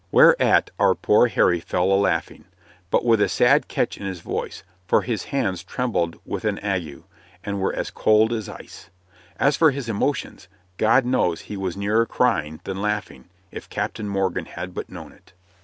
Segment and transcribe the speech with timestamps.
[0.11, 2.45] Whereat our poor Harry fell a laughing,
[2.89, 6.57] but with a sad catch in his voice, for his hands trembled as with an
[6.63, 7.03] ague,
[7.43, 8.89] and were as cold as ice.
[9.37, 14.45] As for his emotions, God knows he was nearer crying than laughing, if Captain Morgan
[14.45, 15.33] had but known it.